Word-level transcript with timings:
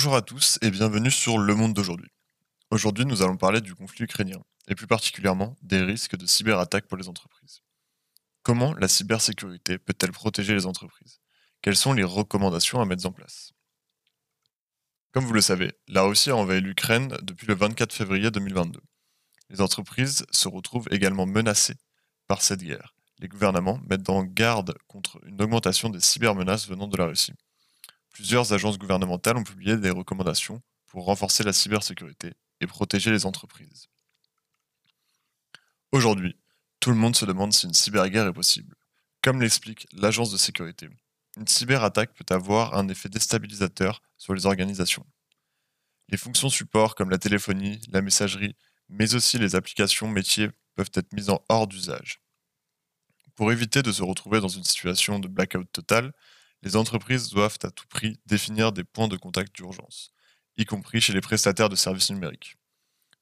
Bonjour 0.00 0.16
à 0.16 0.22
tous 0.22 0.58
et 0.62 0.70
bienvenue 0.70 1.10
sur 1.10 1.36
Le 1.36 1.54
Monde 1.54 1.74
d'aujourd'hui. 1.74 2.08
Aujourd'hui, 2.70 3.04
nous 3.04 3.20
allons 3.20 3.36
parler 3.36 3.60
du 3.60 3.74
conflit 3.74 4.04
ukrainien 4.04 4.40
et 4.66 4.74
plus 4.74 4.86
particulièrement 4.86 5.58
des 5.60 5.82
risques 5.82 6.16
de 6.16 6.24
cyberattaques 6.24 6.86
pour 6.86 6.96
les 6.96 7.06
entreprises. 7.06 7.60
Comment 8.42 8.72
la 8.72 8.88
cybersécurité 8.88 9.76
peut-elle 9.76 10.12
protéger 10.12 10.54
les 10.54 10.64
entreprises? 10.64 11.20
Quelles 11.60 11.76
sont 11.76 11.92
les 11.92 12.02
recommandations 12.02 12.80
à 12.80 12.86
mettre 12.86 13.04
en 13.04 13.12
place? 13.12 13.52
Comme 15.12 15.26
vous 15.26 15.34
le 15.34 15.42
savez, 15.42 15.70
la 15.86 16.00
Russie 16.00 16.30
a 16.30 16.36
envahi 16.36 16.62
l'Ukraine 16.62 17.18
depuis 17.20 17.46
le 17.46 17.54
24 17.54 17.92
février 17.92 18.30
2022. 18.30 18.80
Les 19.50 19.60
entreprises 19.60 20.24
se 20.30 20.48
retrouvent 20.48 20.88
également 20.90 21.26
menacées 21.26 21.76
par 22.26 22.40
cette 22.40 22.62
guerre. 22.62 22.94
Les 23.18 23.28
gouvernements 23.28 23.78
mettent 23.86 24.08
en 24.08 24.24
garde 24.24 24.72
contre 24.86 25.20
une 25.26 25.42
augmentation 25.42 25.90
des 25.90 26.00
cybermenaces 26.00 26.66
venant 26.66 26.88
de 26.88 26.96
la 26.96 27.04
Russie. 27.04 27.34
Plusieurs 28.20 28.52
agences 28.52 28.76
gouvernementales 28.76 29.38
ont 29.38 29.44
publié 29.44 29.78
des 29.78 29.88
recommandations 29.88 30.60
pour 30.88 31.06
renforcer 31.06 31.42
la 31.42 31.54
cybersécurité 31.54 32.34
et 32.60 32.66
protéger 32.66 33.10
les 33.10 33.24
entreprises. 33.24 33.88
Aujourd'hui, 35.90 36.38
tout 36.80 36.90
le 36.90 36.96
monde 36.96 37.16
se 37.16 37.24
demande 37.24 37.54
si 37.54 37.64
une 37.64 37.72
cyberguerre 37.72 38.26
est 38.26 38.34
possible. 38.34 38.76
Comme 39.22 39.40
l'explique 39.40 39.86
l'agence 39.92 40.30
de 40.30 40.36
sécurité, 40.36 40.90
une 41.38 41.48
cyberattaque 41.48 42.12
peut 42.12 42.34
avoir 42.34 42.76
un 42.76 42.88
effet 42.88 43.08
déstabilisateur 43.08 44.02
sur 44.18 44.34
les 44.34 44.44
organisations. 44.44 45.06
Les 46.10 46.18
fonctions 46.18 46.50
support 46.50 46.96
comme 46.96 47.08
la 47.08 47.16
téléphonie, 47.16 47.80
la 47.88 48.02
messagerie, 48.02 48.54
mais 48.90 49.14
aussi 49.14 49.38
les 49.38 49.54
applications 49.54 50.08
métiers 50.08 50.50
peuvent 50.74 50.92
être 50.92 51.14
mises 51.14 51.30
en 51.30 51.42
hors 51.48 51.66
d'usage. 51.66 52.20
Pour 53.34 53.50
éviter 53.50 53.80
de 53.80 53.90
se 53.90 54.02
retrouver 54.02 54.40
dans 54.40 54.48
une 54.48 54.64
situation 54.64 55.20
de 55.20 55.26
blackout 55.26 55.72
total, 55.72 56.12
les 56.62 56.76
entreprises 56.76 57.30
doivent 57.30 57.58
à 57.62 57.70
tout 57.70 57.86
prix 57.88 58.20
définir 58.26 58.72
des 58.72 58.84
points 58.84 59.08
de 59.08 59.16
contact 59.16 59.54
d'urgence, 59.54 60.12
y 60.56 60.64
compris 60.64 61.00
chez 61.00 61.12
les 61.12 61.20
prestataires 61.20 61.68
de 61.68 61.76
services 61.76 62.10
numériques. 62.10 62.56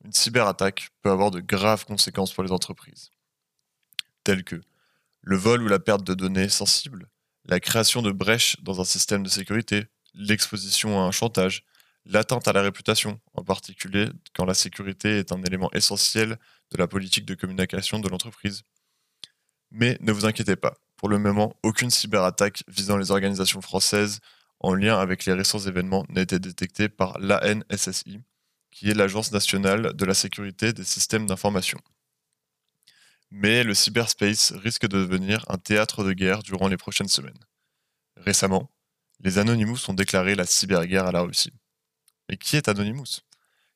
Une 0.04 0.12
cyberattaque 0.12 0.88
peut 1.02 1.10
avoir 1.10 1.30
de 1.30 1.40
graves 1.40 1.84
conséquences 1.84 2.32
pour 2.32 2.44
les 2.44 2.52
entreprises, 2.52 3.10
telles 4.24 4.44
que 4.44 4.60
le 5.22 5.36
vol 5.36 5.62
ou 5.62 5.68
la 5.68 5.78
perte 5.78 6.04
de 6.04 6.14
données 6.14 6.48
sensibles, 6.48 7.08
la 7.44 7.60
création 7.60 8.02
de 8.02 8.12
brèches 8.12 8.56
dans 8.62 8.80
un 8.80 8.84
système 8.84 9.22
de 9.22 9.28
sécurité, 9.28 9.86
l'exposition 10.14 11.00
à 11.00 11.04
un 11.04 11.10
chantage, 11.10 11.64
l'atteinte 12.04 12.48
à 12.48 12.52
la 12.52 12.62
réputation, 12.62 13.20
en 13.34 13.44
particulier 13.44 14.08
quand 14.34 14.44
la 14.44 14.54
sécurité 14.54 15.18
est 15.18 15.32
un 15.32 15.42
élément 15.42 15.70
essentiel 15.72 16.38
de 16.70 16.76
la 16.76 16.86
politique 16.86 17.24
de 17.24 17.34
communication 17.34 17.98
de 17.98 18.08
l'entreprise. 18.08 18.62
Mais 19.70 19.98
ne 20.00 20.12
vous 20.12 20.24
inquiétez 20.24 20.56
pas, 20.56 20.78
pour 20.98 21.08
le 21.08 21.18
moment, 21.18 21.54
aucune 21.62 21.90
cyberattaque 21.90 22.64
visant 22.66 22.96
les 22.96 23.12
organisations 23.12 23.62
françaises 23.62 24.18
en 24.58 24.74
lien 24.74 24.98
avec 24.98 25.24
les 25.24 25.32
récents 25.32 25.60
événements 25.60 26.04
n'a 26.08 26.22
été 26.22 26.40
détectée 26.40 26.88
par 26.88 27.18
l'ANSSI, 27.20 28.20
qui 28.72 28.90
est 28.90 28.94
l'Agence 28.94 29.30
nationale 29.30 29.94
de 29.94 30.04
la 30.04 30.14
sécurité 30.14 30.72
des 30.72 30.82
systèmes 30.82 31.26
d'information. 31.26 31.78
Mais 33.30 33.62
le 33.62 33.74
cyberspace 33.74 34.52
risque 34.52 34.88
de 34.88 34.98
devenir 34.98 35.44
un 35.48 35.56
théâtre 35.56 36.02
de 36.02 36.12
guerre 36.12 36.42
durant 36.42 36.66
les 36.66 36.76
prochaines 36.76 37.08
semaines. 37.08 37.38
Récemment, 38.16 38.68
les 39.20 39.38
Anonymous 39.38 39.88
ont 39.88 39.94
déclaré 39.94 40.34
la 40.34 40.46
cyberguerre 40.46 41.06
à 41.06 41.12
la 41.12 41.20
Russie. 41.20 41.52
Et 42.28 42.36
qui 42.36 42.56
est 42.56 42.68
Anonymous? 42.68 43.20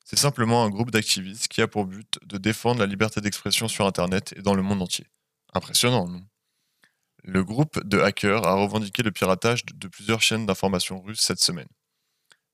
C'est 0.03 0.19
simplement 0.19 0.65
un 0.65 0.69
groupe 0.69 0.91
d'activistes 0.91 1.47
qui 1.47 1.61
a 1.61 1.69
pour 1.69 1.85
but 1.85 2.19
de 2.25 2.37
défendre 2.37 2.81
la 2.81 2.85
liberté 2.85 3.21
d'expression 3.21 3.69
sur 3.69 3.87
Internet 3.87 4.33
et 4.35 4.41
dans 4.41 4.55
le 4.55 4.61
monde 4.61 4.81
entier. 4.81 5.07
Impressionnant, 5.53 6.09
non? 6.09 6.25
Le 7.23 7.43
groupe 7.43 7.81
de 7.87 7.99
hackers 7.99 8.45
a 8.45 8.55
revendiqué 8.55 9.01
le 9.01 9.11
piratage 9.11 9.65
de 9.65 9.87
plusieurs 9.87 10.21
chaînes 10.21 10.45
d'information 10.45 11.01
russes 11.01 11.21
cette 11.21 11.39
semaine. 11.39 11.67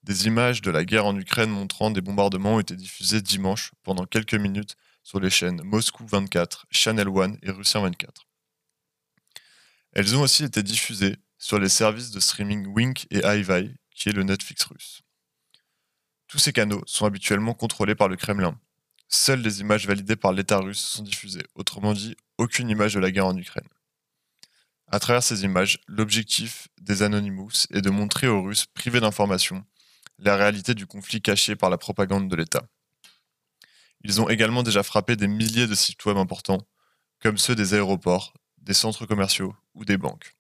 Des 0.04 0.28
images 0.28 0.62
de 0.62 0.72
la 0.72 0.86
guerre 0.86 1.06
en 1.06 1.18
Ukraine 1.18 1.50
montrant 1.50 1.92
des 1.92 2.02
bombardements 2.02 2.56
ont 2.56 2.60
été 2.60 2.76
diffusées 2.76 3.22
dimanche 3.22 3.72
pendant 3.84 4.06
quelques 4.06 4.36
minutes 4.36 4.76
sur 5.04 5.20
les 5.20 5.30
chaînes 5.30 5.62
Moscou 5.64 6.06
24, 6.06 6.68
Channel 6.70 7.10
One 7.10 7.38
et 7.42 7.52
Russia 7.52 7.80
24. 7.80 8.28
Elles 9.94 10.16
ont 10.16 10.22
aussi 10.22 10.44
été 10.44 10.62
diffusées 10.62 11.18
sur 11.38 11.60
les 11.60 11.70
services 11.70 12.12
de 12.12 12.20
streaming 12.20 12.68
Wink 12.68 13.08
et 13.10 13.22
iVi, 13.26 13.74
qui 13.96 14.10
est 14.10 14.14
le 14.14 14.24
Netflix 14.24 14.64
russe. 14.66 15.02
Tous 16.28 16.38
ces 16.38 16.54
canaux 16.54 16.84
sont 16.86 17.06
habituellement 17.06 17.56
contrôlés 17.56 17.96
par 17.96 18.08
le 18.08 18.16
Kremlin. 18.16 18.60
Seules 19.08 19.42
les 19.42 19.62
images 19.62 19.88
validées 19.88 20.16
par 20.16 20.32
l'État 20.32 20.60
russe 20.60 20.80
sont 20.80 21.02
diffusées, 21.02 21.46
autrement 21.56 21.94
dit, 21.94 22.16
aucune 22.38 22.70
image 22.70 22.94
de 22.94 23.00
la 23.00 23.10
guerre 23.10 23.26
en 23.26 23.36
Ukraine. 23.36 23.68
À 24.92 25.00
travers 25.00 25.22
ces 25.22 25.44
images, 25.44 25.80
l'objectif 25.88 26.68
des 26.82 27.04
Anonymous 27.04 27.68
est 27.72 27.82
de 27.82 27.92
montrer 27.92 28.28
aux 28.28 28.42
Russes 28.42 28.66
privés 28.66 29.00
d'informations 29.00 29.64
la 30.18 30.36
réalité 30.36 30.74
du 30.74 30.88
conflit 30.88 31.22
caché 31.22 31.56
par 31.56 31.70
la 31.70 31.78
propagande 31.78 32.28
de 32.28 32.36
l'État. 32.36 32.68
Ils 34.02 34.20
ont 34.20 34.30
également 34.30 34.64
déjà 34.64 34.82
frappé 34.82 35.16
des 35.16 35.28
milliers 35.28 35.68
de 35.68 35.76
sites 35.76 36.04
web 36.06 36.18
importants, 36.18 36.68
comme 37.22 37.38
ceux 37.38 37.54
des 37.56 37.76
aéroports, 37.76 38.34
des 38.58 38.74
centres 38.74 39.06
commerciaux 39.06 39.56
ou 39.76 39.86
des 39.86 39.98
banques. 39.98 40.36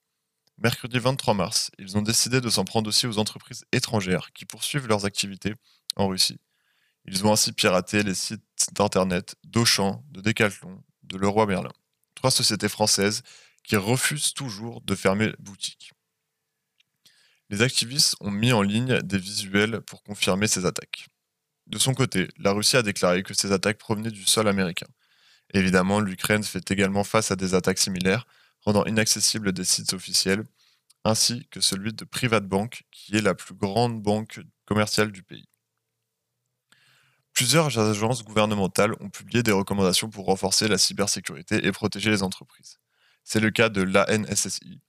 Mercredi 0.57 0.97
23 0.97 1.35
mars, 1.35 1.69
ils 1.77 1.95
ont 1.97 2.01
décidé 2.01 2.41
de 2.41 2.49
s'en 2.49 2.65
prendre 2.65 2.89
aussi 2.89 3.05
aux 3.05 3.19
entreprises 3.19 3.65
étrangères 3.71 4.33
qui 4.33 4.45
poursuivent 4.45 4.88
leurs 4.88 5.05
activités 5.05 5.53
en 5.95 6.07
Russie. 6.07 6.39
Ils 7.05 7.25
ont 7.25 7.31
ainsi 7.31 7.51
piraté 7.51 8.01
les 8.01 8.15
sites 8.15 8.43
d'Internet 8.73 9.35
d'Auchan, 9.43 10.03
de 10.09 10.21
Decathlon, 10.21 10.83
de 11.03 11.17
Leroy 11.17 11.45
Merlin, 11.45 11.71
trois 12.15 12.31
sociétés 12.31 12.67
françaises 12.67 13.21
qui 13.63 13.75
refusent 13.75 14.33
toujours 14.33 14.81
de 14.81 14.95
fermer 14.95 15.33
boutique. 15.39 15.93
Les 17.49 17.61
activistes 17.61 18.15
ont 18.19 18.31
mis 18.31 18.51
en 18.51 18.61
ligne 18.61 18.99
des 19.01 19.17
visuels 19.17 19.81
pour 19.81 20.03
confirmer 20.03 20.47
ces 20.47 20.65
attaques. 20.65 21.07
De 21.67 21.77
son 21.77 21.93
côté, 21.93 22.27
la 22.37 22.51
Russie 22.51 22.77
a 22.77 22.83
déclaré 22.83 23.23
que 23.23 23.33
ces 23.33 23.51
attaques 23.51 23.77
provenaient 23.77 24.11
du 24.11 24.25
sol 24.25 24.47
américain. 24.47 24.87
Évidemment, 25.53 25.99
l'Ukraine 25.99 26.43
fait 26.43 26.69
également 26.71 27.03
face 27.03 27.31
à 27.31 27.35
des 27.35 27.53
attaques 27.55 27.79
similaires, 27.79 28.27
rendant 28.61 28.85
inaccessibles 28.85 29.51
des 29.51 29.63
sites 29.63 29.93
officiels, 29.93 30.43
ainsi 31.03 31.47
que 31.49 31.61
celui 31.61 31.93
de 31.93 32.05
Privatbank, 32.05 32.83
qui 32.91 33.15
est 33.15 33.21
la 33.21 33.33
plus 33.33 33.55
grande 33.55 34.01
banque 34.01 34.41
commerciale 34.65 35.11
du 35.11 35.23
pays. 35.23 35.47
Plusieurs 37.33 37.79
agences 37.79 38.23
gouvernementales 38.23 38.93
ont 38.99 39.09
publié 39.09 39.43
des 39.43 39.51
recommandations 39.51 40.09
pour 40.09 40.25
renforcer 40.25 40.67
la 40.67 40.77
cybersécurité 40.77 41.65
et 41.65 41.71
protéger 41.71 42.09
les 42.11 42.21
entreprises. 42.21 42.79
C'est 43.31 43.40
le 43.40 43.51
cas 43.51 43.69
de 43.69 43.84
l'ANSSI 43.84 44.79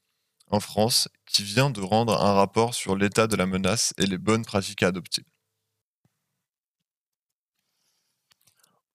en 0.47 0.61
France 0.61 1.11
qui 1.27 1.43
vient 1.43 1.69
de 1.69 1.83
rendre 1.83 2.23
un 2.25 2.33
rapport 2.33 2.73
sur 2.73 2.97
l'état 2.97 3.27
de 3.27 3.37
la 3.37 3.45
menace 3.45 3.93
et 3.99 4.07
les 4.07 4.17
bonnes 4.17 4.47
pratiques 4.47 4.83
à 4.83 4.87
adopter. 4.87 5.27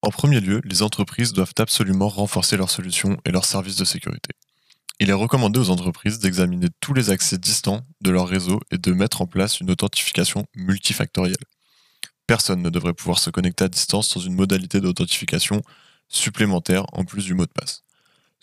En 0.02 0.10
premier 0.10 0.40
lieu, 0.40 0.62
les 0.64 0.82
entreprises 0.82 1.32
doivent 1.32 1.54
absolument 1.60 2.10
renforcer 2.10 2.58
leurs 2.58 2.72
solutions 2.72 3.18
et 3.24 3.30
leurs 3.30 3.46
services 3.46 3.76
de 3.76 3.86
sécurité. 3.86 4.32
Il 5.00 5.12
est 5.12 5.14
recommandé 5.14 5.60
aux 5.60 5.70
entreprises 5.70 6.18
d'examiner 6.18 6.70
tous 6.80 6.96
les 6.96 7.12
accès 7.12 7.38
distants 7.38 7.86
de 8.02 8.10
leur 8.10 8.28
réseau 8.28 8.60
et 8.72 8.80
de 8.80 8.94
mettre 8.94 9.22
en 9.22 9.28
place 9.28 9.60
une 9.60 9.70
authentification 9.70 10.48
multifactorielle. 10.56 11.46
Personne 12.26 12.64
ne 12.64 12.72
devrait 12.72 12.96
pouvoir 12.96 13.20
se 13.20 13.30
connecter 13.30 13.66
à 13.66 13.68
distance 13.68 14.08
sans 14.08 14.22
une 14.22 14.34
modalité 14.34 14.82
d'authentification 14.82 15.62
supplémentaire 16.10 16.88
en 16.94 17.06
plus 17.06 17.26
du 17.26 17.36
mot 17.36 17.46
de 17.46 17.52
passe 17.52 17.85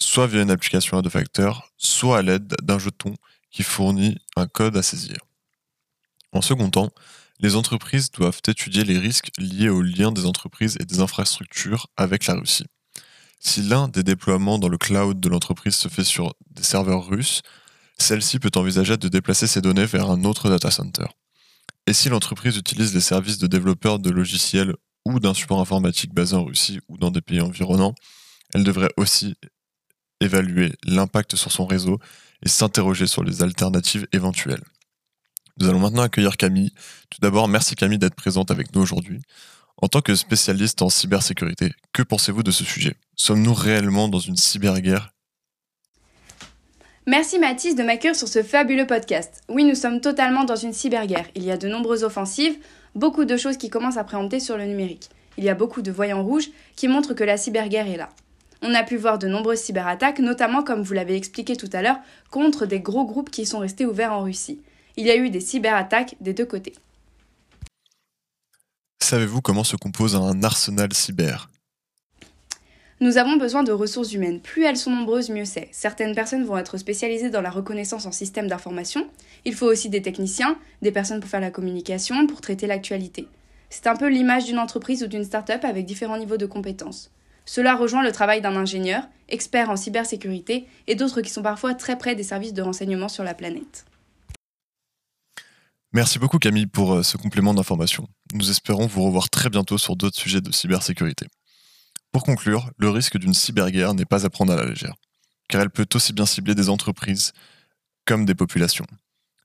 soit 0.03 0.27
via 0.27 0.43
une 0.43 0.51
application 0.51 0.99
à 0.99 1.03
deux 1.03 1.11
facteurs, 1.11 1.71
soit 1.77 2.19
à 2.19 2.23
l'aide 2.23 2.55
d'un 2.63 2.79
jeton 2.79 3.15
qui 3.51 3.63
fournit 3.63 4.19
un 4.37 4.47
code 4.47 4.77
à 4.77 4.83
saisir. 4.83 5.17
En 6.33 6.43
second 6.43 6.71
temps, 6.71 6.91
les 7.41 7.57
entreprises 7.57 8.11
doivent 8.11 8.41
étudier 8.47 8.85
les 8.85 8.99
risques 8.99 9.31
liés 9.39 9.69
aux 9.69 9.83
liens 9.83 10.12
des 10.12 10.27
entreprises 10.27 10.77
et 10.81 10.85
des 10.85 11.01
infrastructures 11.01 11.89
avec 11.97 12.27
la 12.27 12.35
Russie. 12.35 12.67
Si 13.41 13.62
l'un 13.62 13.89
des 13.89 14.03
déploiements 14.03 14.59
dans 14.59 14.69
le 14.69 14.79
cloud 14.79 15.19
de 15.19 15.29
l'entreprise 15.29 15.75
se 15.75 15.88
fait 15.88 16.05
sur 16.05 16.35
des 16.50 16.62
serveurs 16.62 17.06
russes, 17.06 17.43
celle-ci 17.99 18.38
peut 18.38 18.53
envisager 18.55 18.97
de 18.97 19.09
déplacer 19.09 19.47
ses 19.47 19.61
données 19.61 19.87
vers 19.87 20.11
un 20.11 20.25
autre 20.25 20.49
data 20.49 20.71
center. 20.71 21.06
Et 21.87 21.93
si 21.93 22.09
l'entreprise 22.09 22.56
utilise 22.56 22.94
les 22.94 23.00
services 23.00 23.38
de 23.38 23.49
développeurs 23.49 23.99
de 23.99 24.11
logiciels 24.11 24.75
ou 25.05 25.19
d'un 25.19 25.35
support 25.35 25.61
informatique 25.61 26.15
basé 26.15 26.37
en 26.37 26.44
Russie 26.44 26.79
ou 26.88 26.97
dans 26.97 27.11
des 27.11 27.21
pays 27.21 27.41
environnants, 27.41 27.94
elle 28.55 28.62
devrait 28.62 28.93
aussi 28.97 29.35
évaluer 30.23 30.73
l'impact 30.85 31.37
sur 31.37 31.53
son 31.53 31.67
réseau 31.67 31.99
et 32.43 32.49
s'interroger 32.49 33.07
sur 33.07 33.25
les 33.25 33.43
alternatives 33.43 34.07
éventuelles. 34.13 34.63
Nous 35.59 35.69
allons 35.69 35.81
maintenant 35.81 36.03
accueillir 36.03 36.37
Camille. 36.37 36.73
Tout 37.11 37.21
d'abord, 37.21 37.49
merci 37.49 37.75
Camille 37.75 37.99
d'être 37.99 38.15
présente 38.15 38.51
avec 38.51 38.75
nous 38.75 38.81
aujourd'hui. 38.81 39.21
En 39.77 39.89
tant 39.89 40.01
que 40.01 40.15
spécialiste 40.15 40.81
en 40.83 40.89
cybersécurité, 40.89 41.73
que 41.93 42.03
pensez-vous 42.03 42.43
de 42.43 42.51
ce 42.51 42.65
sujet? 42.65 42.95
Sommes-nous 43.17 43.55
réellement 43.55 44.09
dans 44.09 44.19
une 44.19 44.37
cyberguerre? 44.37 45.13
Merci 47.07 47.41
Mathis 47.41 47.75
de 47.75 47.83
m'accueillir 47.83 48.15
sur 48.15 48.29
ce 48.29 48.45
fabuleux 48.45 48.87
podcast. 48.87 49.43
Oui, 49.49 49.65
nous 49.65 49.75
sommes 49.75 50.01
totalement 50.01 50.45
dans 50.45 50.57
une 50.57 50.73
cyberguerre. 50.73 51.27
Il 51.35 51.43
y 51.43 51.51
a 51.51 51.57
de 51.57 51.69
nombreuses 51.69 52.05
offensives, 52.05 52.57
beaucoup 52.95 53.25
de 53.25 53.37
choses 53.37 53.57
qui 53.57 53.71
commencent 53.71 53.97
à 53.97 54.05
préempter 54.05 54.39
sur 54.39 54.57
le 54.57 54.67
numérique. 54.67 55.11
Il 55.37 55.45
y 55.45 55.49
a 55.49 55.55
beaucoup 55.55 55.83
de 55.83 55.91
voyants 55.91 56.23
rouges 56.23 56.51
qui 56.77 56.87
montrent 56.87 57.15
que 57.15 57.25
la 57.25 57.37
cyberguerre 57.37 57.89
est 57.89 57.97
là. 57.97 58.11
On 58.62 58.75
a 58.75 58.85
pu 58.85 58.97
voir 58.97 59.19
de 59.19 59.26
nombreuses 59.26 59.59
cyberattaques, 59.59 60.20
notamment 60.20 60.62
comme 60.62 60.82
vous 60.82 60.94
l'avez 60.94 61.17
expliqué 61.17 61.56
tout 61.56 61.70
à 61.73 61.82
l'heure, 61.82 61.99
contre 62.31 62.64
des 62.64 62.79
gros 62.79 63.05
groupes 63.05 63.31
qui 63.31 63.44
sont 63.44 63.59
restés 63.59 63.87
ouverts 63.87 64.12
en 64.12 64.23
Russie. 64.23 64.61
Il 64.97 65.05
y 65.05 65.11
a 65.11 65.17
eu 65.17 65.31
des 65.31 65.41
cyberattaques 65.41 66.14
des 66.20 66.32
deux 66.32 66.47
côtés. 66.47 66.75
Savez-vous 69.03 69.41
comment 69.41 69.64
se 69.64 69.76
compose 69.76 70.14
un 70.14 70.43
arsenal 70.44 70.93
cyber? 70.93 71.50
Nous 73.00 73.19
avons 73.19 73.37
besoin 73.37 73.64
de 73.64 73.73
ressources 73.73 74.12
humaines. 74.12 74.38
Plus 74.38 74.62
elles 74.62 74.76
sont 74.76 74.93
nombreuses, 74.93 75.29
mieux 75.29 75.44
c'est. 75.44 75.69
Certaines 75.73 76.14
personnes 76.14 76.44
vont 76.44 76.56
être 76.56 76.76
spécialisées 76.76 77.31
dans 77.31 77.41
la 77.41 77.50
reconnaissance 77.50 78.06
en 78.06 78.12
système 78.12 78.47
d'information. 78.47 79.09
Il 79.44 79.55
faut 79.55 79.67
aussi 79.67 79.88
des 79.88 80.03
techniciens, 80.03 80.56
des 80.82 80.93
personnes 80.93 81.19
pour 81.19 81.29
faire 81.29 81.41
la 81.41 81.50
communication, 81.50 82.29
pour 82.29 82.41
traiter 82.41 82.69
l'actualité. 82.69 83.26
C'est 83.70 83.88
un 83.88 83.97
peu 83.97 84.09
l'image 84.09 84.44
d'une 84.44 84.61
entreprise 84.61 85.03
ou 85.03 85.09
d'une 85.09 85.25
start-up 85.25 85.64
avec 85.64 85.85
différents 85.85 86.17
niveaux 86.17 86.37
de 86.37 86.47
compétences. 86.47 87.11
Cela 87.44 87.75
rejoint 87.75 88.03
le 88.03 88.12
travail 88.12 88.41
d'un 88.41 88.56
ingénieur, 88.56 89.05
expert 89.29 89.71
en 89.71 89.77
cybersécurité, 89.77 90.67
et 90.87 90.94
d'autres 90.94 91.21
qui 91.21 91.31
sont 91.31 91.43
parfois 91.43 91.75
très 91.75 91.99
près 91.99 92.15
des 92.15 92.23
services 92.23 92.53
de 92.53 92.62
renseignement 92.62 93.09
sur 93.09 93.25
la 93.25 93.35
planète. 93.35 93.85
Merci 95.93 96.19
beaucoup 96.19 96.39
Camille 96.39 96.67
pour 96.67 96.94
euh, 96.94 97.03
ce 97.03 97.19
complément 97.19 97.53
d'information. 97.53 98.09
Nous 98.33 98.50
espérons 98.50 98.87
vous 98.87 99.03
revoir 99.03 99.29
très 99.29 99.50
bientôt 99.50 99.77
sur 99.77 99.94
d'autres 99.94 100.19
sujets 100.19 100.41
de 100.41 100.50
cybersécurité. 100.50 101.27
Pour 102.12 102.25
conclure, 102.25 102.71
le 102.79 102.89
risque 102.89 103.19
d'une 103.19 103.35
cyberguerre 103.35 103.93
n'est 103.93 104.06
pas 104.06 104.25
à 104.25 104.31
prendre 104.31 104.53
à 104.53 104.56
la 104.56 104.65
légère, 104.65 104.95
car 105.49 105.61
elle 105.61 105.71
peut 105.71 105.87
aussi 105.95 106.12
bien 106.12 106.25
cibler 106.25 106.55
des 106.55 106.71
entreprises 106.71 107.33
comme 108.06 108.25
des 108.25 108.35
populations. 108.35 108.87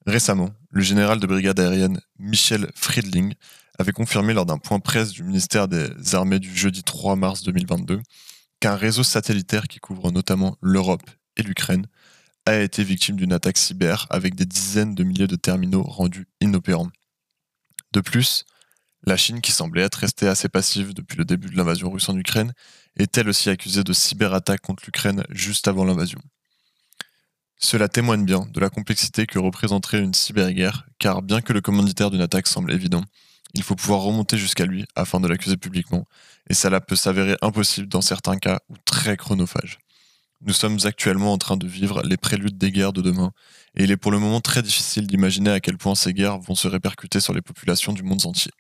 Récemment, 0.07 0.51
le 0.69 0.81
général 0.81 1.19
de 1.19 1.27
brigade 1.27 1.59
aérienne 1.59 1.99
Michel 2.17 2.71
Friedling 2.75 3.33
avait 3.77 3.91
confirmé 3.91 4.33
lors 4.33 4.45
d'un 4.45 4.57
point 4.57 4.79
presse 4.79 5.11
du 5.11 5.21
ministère 5.21 5.67
des 5.67 6.15
Armées 6.15 6.39
du 6.39 6.55
jeudi 6.55 6.81
3 6.81 7.17
mars 7.17 7.43
2022 7.43 8.01
qu'un 8.61 8.77
réseau 8.77 9.03
satellitaire 9.03 9.67
qui 9.67 9.79
couvre 9.79 10.13
notamment 10.13 10.55
l'Europe 10.61 11.03
et 11.35 11.43
l'Ukraine 11.43 11.87
a 12.45 12.55
été 12.55 12.85
victime 12.85 13.17
d'une 13.17 13.33
attaque 13.33 13.57
cyber 13.57 14.07
avec 14.09 14.33
des 14.33 14.45
dizaines 14.45 14.95
de 14.95 15.03
milliers 15.03 15.27
de 15.27 15.35
terminaux 15.35 15.83
rendus 15.83 16.29
inopérants. 16.39 16.89
De 17.91 17.99
plus, 17.99 18.45
la 19.05 19.17
Chine, 19.17 19.41
qui 19.41 19.51
semblait 19.51 19.83
être 19.83 19.95
restée 19.95 20.29
assez 20.29 20.47
passive 20.47 20.93
depuis 20.93 21.17
le 21.17 21.25
début 21.25 21.49
de 21.49 21.57
l'invasion 21.57 21.91
russe 21.91 22.07
en 22.07 22.17
Ukraine, 22.17 22.53
est 22.95 23.17
elle 23.17 23.27
aussi 23.27 23.49
accusée 23.49 23.83
de 23.83 23.91
cyberattaque 23.91 24.61
contre 24.61 24.83
l'Ukraine 24.85 25.25
juste 25.31 25.67
avant 25.67 25.83
l'invasion. 25.83 26.21
Cela 27.59 27.87
témoigne 27.87 28.23
bien 28.23 28.45
de 28.53 28.59
la 28.59 28.69
complexité 28.69 29.25
que 29.25 29.39
représenterait 29.39 29.99
une 29.99 30.13
cyberguerre, 30.13 30.85
car 30.99 31.21
bien 31.23 31.41
que 31.41 31.53
le 31.53 31.61
commanditaire 31.61 32.11
d'une 32.11 32.21
attaque 32.21 32.47
semble 32.47 32.71
évident, 32.71 33.03
il 33.53 33.63
faut 33.63 33.75
pouvoir 33.75 34.01
remonter 34.01 34.37
jusqu'à 34.37 34.65
lui 34.65 34.85
afin 34.95 35.19
de 35.19 35.27
l'accuser 35.27 35.57
publiquement, 35.57 36.05
et 36.49 36.53
cela 36.53 36.81
peut 36.81 36.95
s'avérer 36.95 37.35
impossible 37.41 37.87
dans 37.87 38.01
certains 38.01 38.37
cas 38.37 38.59
ou 38.69 38.75
très 38.85 39.17
chronophage. 39.17 39.79
Nous 40.41 40.53
sommes 40.53 40.77
actuellement 40.83 41.33
en 41.33 41.39
train 41.39 41.57
de 41.57 41.65
vivre 41.65 42.03
les 42.03 42.17
préludes 42.17 42.59
des 42.59 42.71
guerres 42.71 42.93
de 42.93 43.01
demain, 43.01 43.31
et 43.75 43.85
il 43.85 43.91
est 43.91 43.97
pour 43.97 44.11
le 44.11 44.19
moment 44.19 44.39
très 44.39 44.61
difficile 44.61 45.07
d'imaginer 45.07 45.49
à 45.49 45.59
quel 45.59 45.77
point 45.77 45.95
ces 45.95 46.13
guerres 46.13 46.37
vont 46.37 46.53
se 46.53 46.67
répercuter 46.67 47.19
sur 47.19 47.33
les 47.33 47.41
populations 47.41 47.93
du 47.93 48.03
monde 48.03 48.23
entier. 48.25 48.51